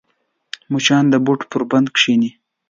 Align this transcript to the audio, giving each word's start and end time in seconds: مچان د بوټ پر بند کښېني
مچان 0.71 1.05
د 1.09 1.15
بوټ 1.25 1.41
پر 1.51 1.61
بند 1.71 1.87
کښېني 1.95 2.31